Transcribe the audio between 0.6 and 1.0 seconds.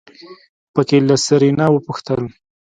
په کې